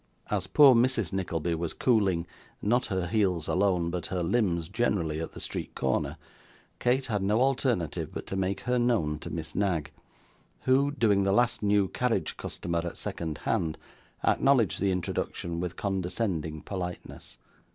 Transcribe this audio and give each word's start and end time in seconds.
As 0.31 0.47
poor 0.47 0.73
Mrs. 0.73 1.13
Nickleby 1.13 1.53
was 1.53 1.73
cooling 1.73 2.25
not 2.59 2.87
her 2.87 3.05
heels 3.05 3.47
alone, 3.47 3.91
but 3.91 4.07
her 4.07 4.23
limbs 4.23 4.67
generally 4.67 5.19
at 5.19 5.33
the 5.33 5.39
street 5.39 5.75
corner, 5.75 6.17
Kate 6.79 7.05
had 7.05 7.21
no 7.21 7.39
alternative 7.39 8.09
but 8.11 8.25
to 8.25 8.35
make 8.35 8.61
her 8.61 8.79
known 8.79 9.19
to 9.19 9.29
Miss 9.29 9.53
Knag, 9.53 9.91
who, 10.61 10.89
doing 10.89 11.21
the 11.21 11.31
last 11.31 11.61
new 11.61 11.87
carriage 11.87 12.35
customer 12.35 12.79
at 12.83 12.97
second 12.97 13.37
hand, 13.45 13.77
acknowledged 14.23 14.79
the 14.81 14.91
introduction 14.91 15.59
with 15.59 15.75
condescending 15.75 16.61
politeness. 16.63 17.37